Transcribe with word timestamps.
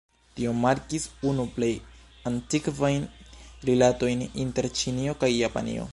Tio 0.37 0.51
markis 0.61 1.03
unu 1.31 1.45
plej 1.57 1.69
antikvajn 2.31 3.07
rilatojn 3.71 4.27
inter 4.47 4.73
Ĉinio 4.81 5.19
kaj 5.25 5.35
Japanio. 5.37 5.89